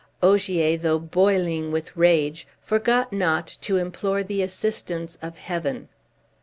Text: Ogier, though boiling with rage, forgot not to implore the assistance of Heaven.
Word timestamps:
Ogier, 0.23 0.77
though 0.77 0.97
boiling 0.97 1.71
with 1.71 1.95
rage, 1.95 2.47
forgot 2.63 3.13
not 3.13 3.45
to 3.61 3.77
implore 3.77 4.23
the 4.23 4.41
assistance 4.41 5.15
of 5.21 5.37
Heaven. 5.37 5.89